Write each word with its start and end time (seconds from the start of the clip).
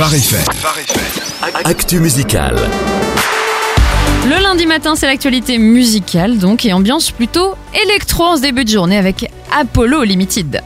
Phare. 0.00 0.46
Actu 1.64 2.00
musical. 2.00 2.56
Le 4.24 4.42
lundi 4.42 4.64
matin, 4.64 4.96
c'est 4.96 5.06
l'actualité 5.06 5.58
musicale, 5.58 6.38
donc, 6.38 6.64
et 6.64 6.72
ambiance 6.72 7.10
plutôt 7.10 7.54
électro 7.84 8.24
en 8.24 8.36
ce 8.38 8.40
début 8.40 8.64
de 8.64 8.70
journée 8.70 8.96
avec 8.96 9.30
Apollo 9.52 10.04
Limited. 10.04 10.62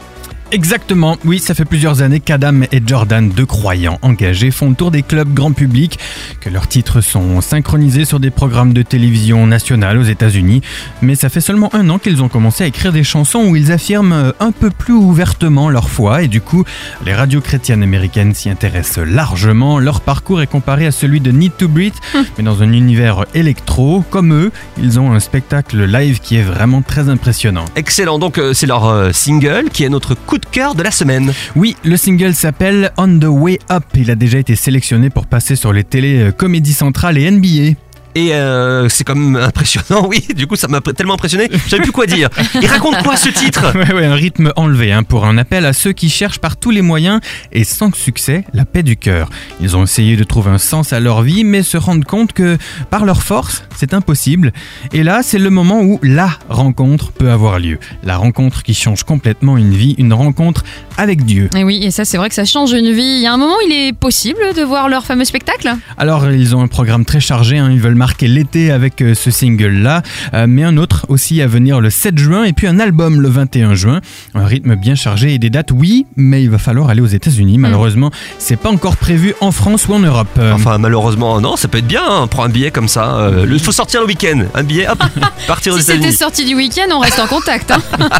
Exactement, 0.55 1.17
oui, 1.25 1.41
ça 1.41 1.53
fait 1.53 1.65
plusieurs 1.65 2.03
années 2.03 2.21
qu'Adam 2.21 2.61
et 2.71 2.81
Jordan, 2.87 3.29
deux 3.29 3.45
croyants 3.45 3.99
engagés, 4.03 4.53
font 4.53 4.69
le 4.69 4.77
tour 4.77 4.93
des 4.93 5.03
clubs 5.03 5.35
grand 5.35 5.51
public, 5.51 5.99
que 6.41 6.49
leurs 6.49 6.69
titres 6.69 7.01
sont 7.01 7.41
synchronisés 7.41 8.05
sur 8.05 8.21
des 8.21 8.31
programmes 8.31 8.73
de 8.73 8.83
télévision 8.83 9.49
nationale 9.49 9.99
aux 9.99 10.05
États-Unis. 10.05 10.63
Mais 11.03 11.17
ça 11.17 11.29
fait 11.29 11.41
seulement 11.41 11.75
un 11.75 11.91
an 11.91 11.99
qu'ils 11.99 12.23
ont 12.23 12.29
commencé 12.29 12.63
à 12.63 12.69
écrire 12.69 12.93
des 12.93 13.03
chansons 13.03 13.47
où 13.47 13.57
ils 13.57 13.73
affirment 13.73 14.33
un 14.39 14.53
peu 14.53 14.71
plus 14.71 14.95
ouvertement 14.95 15.71
leur 15.71 15.91
foi, 15.91 16.23
et 16.23 16.29
du 16.29 16.41
coup, 16.41 16.63
les 17.05 17.15
radios 17.15 17.41
chrétiennes 17.41 17.83
américaines 17.83 18.33
s'y 18.33 18.49
intéressent 18.49 19.05
largement. 19.05 19.81
Leur 19.81 20.03
parcours 20.03 20.41
est 20.41 20.47
comparé 20.47 20.87
à 20.87 20.93
celui 20.93 21.19
de 21.19 21.33
Need 21.33 21.57
to 21.59 21.67
Breathe, 21.67 21.99
mais 22.39 22.45
dans 22.45 22.63
un 22.63 22.73
univers 22.73 23.25
électro. 23.35 24.05
Comme 24.09 24.33
eux, 24.33 24.53
ils 24.81 25.01
ont 25.01 25.15
un 25.15 25.21
spectacle 25.21 25.85
live 25.85 26.21
qui 26.21 26.37
est 26.37 26.43
vraiment 26.43 26.81
très 26.81 27.09
impressionnant. 27.09 27.65
Excellent, 27.75 28.21
donc 28.21 28.39
euh, 28.39 28.55
c'est 28.55 28.69
leur 28.69 28.87
euh, 28.87 29.11
single 29.11 29.65
qui 29.73 29.83
est 29.83 29.89
notre 29.89 30.15
coup 30.15 30.39
de 30.39 30.44
cœur 30.45 30.75
de 30.75 30.83
la 30.83 30.91
semaine. 30.91 31.33
Oui, 31.57 31.77
le 31.85 31.97
single 31.97 32.35
s'appelle 32.35 32.93
On 32.97 33.19
the 33.19 33.25
Way 33.25 33.59
Up. 33.71 33.85
Il 33.95 34.11
a 34.11 34.15
déjà 34.15 34.39
été 34.39 34.57
sélectionné 34.57 35.11
pour 35.11 35.27
passer 35.27 35.57
sur 35.57 35.73
les 35.73 35.85
télés 35.85 36.21
euh, 36.21 36.33
Comédie 36.33 36.73
Centrale 36.73 37.19
et 37.19 37.31
NBA. 37.31 37.79
Et 38.15 38.35
euh, 38.35 38.89
c'est 38.89 39.05
quand 39.05 39.17
même 39.17 39.37
impressionnant, 39.37 40.07
oui, 40.09 40.27
du 40.37 40.47
coup 40.47 40.57
ça 40.57 40.69
m'a 40.69 40.81
tellement 40.81 41.15
impressionné, 41.15 41.49
je 41.51 41.69
savais 41.69 41.83
plus 41.83 41.93
quoi 41.93 42.07
dire. 42.07 42.29
Il 42.61 42.67
raconte 42.67 43.03
quoi 43.03 43.17
ce 43.17 43.29
titre? 43.29 43.73
Ouais, 43.75 43.93
ouais, 43.93 44.07
un 44.07 44.15
rythme 44.15 44.53
enlevé 44.57 44.93
hein, 44.93 45.03
pour 45.03 45.27
un 45.27 45.37
appel 45.37 45.67
à 45.67 45.73
ceux 45.73 45.93
qui 45.93 46.09
cherchent 46.09 46.39
par 46.39 46.57
tous 46.57 46.71
les 46.71 46.83
moyens 46.83 47.21
et 47.53 47.65
sans 47.65 47.93
succès 47.93 48.45
la 48.53 48.65
paix 48.65 48.83
du 48.83 48.97
cœur. 48.97 49.31
Ils 49.61 49.77
ont 49.77 49.83
essayé 49.83 50.17
de 50.17 50.25
trouver 50.25 50.51
un 50.51 50.59
sens 50.59 50.93
à 50.93 51.01
leur 51.01 51.23
vie 51.23 51.45
mais 51.45 51.63
se 51.63 51.77
rendent 51.77 52.05
compte 52.05 52.33
que 52.33 52.57
par 52.91 53.05
leur 53.05 53.23
force, 53.23 53.65
c'est 53.77 53.95
impossible. 53.95 54.53
Et 54.93 55.03
là, 55.03 55.23
c'est 55.23 55.39
le 55.39 55.51
moment 55.51 55.83
où 55.83 55.99
la 56.03 56.31
rencontre 56.49 57.11
peut 57.13 57.31
avoir 57.31 57.59
lieu. 57.59 57.79
La 58.05 58.17
rencontre 58.17 58.63
qui 58.63 58.75
change 58.75 59.05
complètement 59.05 59.57
une 59.57 59.73
vie, 59.73 59.95
une 59.99 60.13
rencontre 60.13 60.63
avec 60.97 61.25
Dieu. 61.25 61.51
Et 61.57 61.65
oui, 61.65 61.81
et 61.83 61.91
ça, 61.91 62.05
c'est 62.05 62.17
vrai 62.17 62.29
que 62.29 62.35
ça 62.35 62.45
change 62.45 62.73
une 62.73 62.93
vie. 62.93 63.03
Il 63.03 63.23
y 63.23 63.27
a 63.27 63.33
un 63.33 63.37
moment, 63.37 63.57
il 63.67 63.73
est 63.73 63.93
possible 63.93 64.41
de 64.57 64.63
voir 64.63 64.89
leur 64.89 65.05
fameux 65.05 65.25
spectacle? 65.25 65.75
Alors, 65.97 66.31
ils 66.31 66.55
ont 66.55 66.63
un 66.63 66.69
programme 66.69 67.05
très 67.05 67.21
chargé, 67.21 67.59
hein, 67.59 67.71
ils 67.73 67.81
veulent 67.81 67.95
marquer 68.05 68.29
l'été 68.29 68.71
avec 68.71 69.01
euh, 69.01 69.15
ce 69.15 69.31
single-là, 69.31 70.03
euh, 70.35 70.45
mais 70.47 70.63
un 70.63 70.77
autre 70.77 71.07
aussi 71.09 71.41
à 71.41 71.47
venir 71.47 71.81
le 71.81 71.89
7 71.89 72.19
juin, 72.19 72.45
et 72.45 72.53
puis 72.53 72.67
un 72.67 72.79
album 72.79 73.23
le 73.23 73.31
21 73.31 73.73
juin. 73.75 74.03
Un 74.35 74.45
rythme 74.45 74.75
bien 74.75 74.95
chargé 74.95 75.33
et 75.33 75.39
des 75.39 75.49
dates, 75.49 75.71
oui, 75.73 76.05
mais 76.15 76.43
il 76.43 76.51
va 76.51 76.59
falloir 76.59 76.91
aller 76.91 77.01
aux 77.01 77.07
États-Unis. 77.07 77.57
Malheureusement, 77.57 78.11
c'est 78.39 78.57
pas 78.59 78.69
encore 78.71 78.99
prévu 78.99 79.33
en 79.41 79.53
France 79.53 79.89
ou 79.89 79.95
en 79.95 80.01
Europe. 80.01 80.29
Euh, 80.39 80.53
Enfin 80.53 80.77
malheureusement 80.77 81.41
non, 81.41 81.57
ça 81.57 81.67
peut 81.69 81.79
être 81.79 81.87
bien, 81.87 82.03
hein, 82.07 82.27
prends 82.27 82.45
un 82.45 82.51
billet 82.51 82.71
comme 82.71 82.89
ça. 82.89 83.17
euh, 83.21 83.47
Il 83.51 83.59
faut 83.59 83.73
sortir 83.73 84.01
le 84.03 84.07
week-end, 84.07 84.43
un 84.55 84.63
billet, 84.63 84.87
hop, 84.87 85.03
partir 85.47 85.73
aux 85.73 85.79
Si 85.79 85.85
c'était 85.85 85.97
États-Unis. 85.99 86.17
sorti 86.17 86.45
du 86.45 86.55
week-end, 86.55 86.89
on 86.95 86.99
reste 86.99 87.19
en 87.21 87.27
contact. 87.27 87.71
hein. 87.71 87.81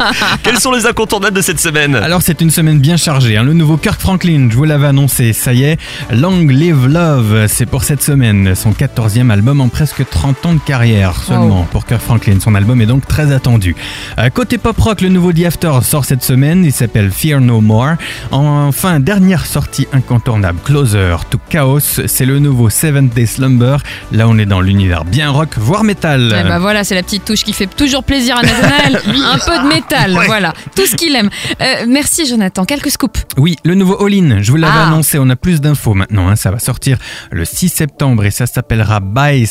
Quels 0.43 0.57
sont 0.57 0.71
les 0.71 0.87
incontournables 0.87 1.37
de 1.37 1.41
cette 1.43 1.59
semaine? 1.59 1.95
Alors 1.95 2.23
c'est 2.23 2.41
une 2.41 2.49
semaine 2.49 2.79
bien 2.79 2.97
chargée. 2.97 3.37
hein. 3.37 3.43
Le 3.43 3.53
nouveau 3.53 3.77
Kirk 3.77 4.01
Franklin, 4.01 4.47
je 4.49 4.55
vous 4.55 4.63
l'avais 4.63 4.87
annoncé, 4.87 5.31
ça 5.31 5.53
y 5.53 5.63
est. 5.63 5.77
Long 6.11 6.39
Live 6.47 6.87
Love, 6.87 7.45
c'est 7.47 7.67
pour 7.67 7.83
cette 7.83 8.01
semaine. 8.01 8.55
Son 8.55 8.71
14e 8.71 9.29
album 9.29 9.61
en 9.61 9.69
presque 9.75 10.07
30 10.09 10.45
ans 10.45 10.53
de 10.53 10.59
carrière 10.59 11.21
seulement 11.21 11.63
pour 11.69 11.85
Kirk 11.85 11.99
Franklin. 11.99 12.37
Son 12.39 12.55
album 12.55 12.79
est 12.79 12.85
donc 12.85 13.05
très 13.05 13.33
attendu. 13.33 13.75
Euh, 14.17 14.29
côté 14.29 14.57
pop 14.57 14.79
rock, 14.79 15.01
le 15.01 15.09
nouveau 15.09 15.33
The 15.33 15.43
After 15.47 15.79
sort 15.83 16.05
cette 16.05 16.23
semaine. 16.23 16.63
Il 16.63 16.71
s'appelle 16.71 17.11
Fear 17.11 17.41
No 17.41 17.59
More. 17.59 17.95
Enfin, 18.31 19.01
dernière 19.01 19.45
sortie 19.45 19.85
incontournable, 19.91 20.59
Closer 20.63 21.17
to 21.29 21.37
Chaos. 21.49 21.81
C'est 22.05 22.23
le 22.25 22.39
nouveau 22.39 22.69
Seventh 22.69 23.13
Day 23.13 23.25
Slumber. 23.25 23.75
Là, 24.13 24.29
on 24.29 24.37
est 24.37 24.45
dans 24.45 24.61
l'univers 24.61 25.03
bien 25.03 25.29
rock, 25.29 25.49
voire 25.57 25.83
métal. 25.83 26.29
Ben 26.29 26.57
voilà, 26.59 26.85
c'est 26.85 26.95
la 26.95 27.03
petite 27.03 27.25
touche 27.25 27.43
qui 27.43 27.51
fait 27.51 27.67
toujours 27.67 28.05
plaisir 28.05 28.37
à 28.37 28.43
Nathanaël. 28.43 28.95
un 29.05 29.37
peu 29.39 29.61
de 29.61 29.67
métal, 29.67 30.17
voilà, 30.25 30.53
tout 30.73 30.85
ce 30.85 30.95
qu'il 30.95 31.13
aime. 31.17 31.29
Euh, 31.61 31.85
merci 31.85 32.25
Jonathan, 32.25 32.63
quelques 32.63 32.91
scoops. 32.91 33.25
Oui, 33.35 33.57
le 33.65 33.75
nouveau 33.75 34.01
All-In, 34.05 34.41
je 34.41 34.51
vous 34.51 34.57
l'avais 34.57 34.73
Ah. 34.73 34.87
annoncé, 34.87 35.19
on 35.19 35.29
a 35.29 35.35
plus 35.35 35.59
d'infos 35.59 35.95
maintenant, 35.95 36.29
hein, 36.29 36.37
ça 36.37 36.49
va 36.49 36.59
sortir 36.59 36.97
le 37.29 37.43
6 37.43 37.67
septembre 37.67 38.23
et 38.23 38.31
ça 38.31 38.45
s'appellera 38.45 39.01
Bye 39.01 39.45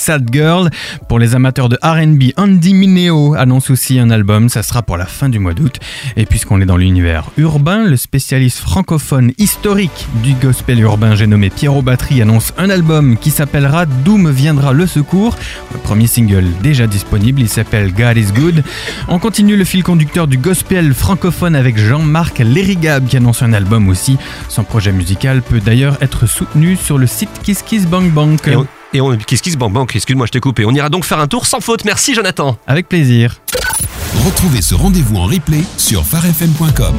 Pour 1.08 1.18
les 1.18 1.34
amateurs 1.34 1.68
de 1.68 1.78
RB, 1.82 2.32
Andy 2.36 2.74
Mineo 2.74 3.34
annonce 3.34 3.70
aussi 3.70 3.98
un 3.98 4.10
album, 4.10 4.48
ça 4.48 4.62
sera 4.62 4.82
pour 4.82 4.96
la 4.96 5.06
fin 5.06 5.28
du 5.28 5.38
mois 5.38 5.54
d'août. 5.54 5.78
Et 6.16 6.26
puisqu'on 6.26 6.60
est 6.60 6.66
dans 6.66 6.76
l'univers 6.76 7.30
urbain, 7.36 7.84
le 7.84 7.96
spécialiste 7.96 8.58
francophone 8.58 9.32
historique 9.38 10.06
du 10.22 10.34
gospel 10.34 10.80
urbain, 10.80 11.14
j'ai 11.14 11.26
nommé 11.26 11.50
Pierrot 11.50 11.82
Battery, 11.82 12.22
annonce 12.22 12.52
un 12.58 12.70
album 12.70 13.16
qui 13.16 13.30
s'appellera 13.30 13.86
D'où 13.86 14.16
me 14.16 14.30
viendra 14.30 14.72
le 14.72 14.86
secours. 14.86 15.36
Le 15.72 15.78
premier 15.78 16.06
single 16.06 16.44
déjà 16.62 16.86
disponible, 16.86 17.40
il 17.40 17.48
s'appelle 17.48 17.92
God 17.92 18.16
is 18.16 18.32
Good. 18.32 18.62
On 19.08 19.18
continue 19.18 19.56
le 19.56 19.64
fil 19.64 19.82
conducteur 19.82 20.26
du 20.26 20.38
gospel 20.38 20.94
francophone 20.94 21.56
avec 21.56 21.78
Jean-Marc 21.78 22.38
Lérigab 22.38 23.06
qui 23.06 23.16
annonce 23.16 23.42
un 23.42 23.52
album 23.52 23.88
aussi. 23.88 24.16
Son 24.48 24.64
projet 24.64 24.92
musical 24.92 25.42
peut 25.42 25.60
d'ailleurs 25.60 25.98
être 26.00 26.26
soutenu 26.26 26.76
sur 26.76 26.98
le 26.98 27.06
site 27.06 27.30
Kiss 27.42 27.62
Kiss 27.62 27.86
Bank 27.86 28.12
Bank. 28.12 28.50
Et 28.94 29.00
on, 29.00 29.16
qui 29.16 29.36
se 29.36 29.56
banque 29.56 29.72
banque 29.72 29.96
Excuse-moi, 29.96 30.26
je 30.26 30.32
t'ai 30.32 30.40
coupé. 30.40 30.64
On 30.64 30.70
ira 30.70 30.88
donc 30.88 31.04
faire 31.04 31.18
un 31.18 31.26
tour 31.26 31.46
sans 31.46 31.60
faute. 31.60 31.84
Merci 31.84 32.14
Jonathan. 32.14 32.56
Avec 32.66 32.88
plaisir. 32.88 33.40
Retrouvez 34.24 34.62
ce 34.62 34.74
rendez-vous 34.74 35.16
en 35.16 35.24
replay 35.24 35.62
sur 35.76 36.04
pharefm.com. 36.04 36.94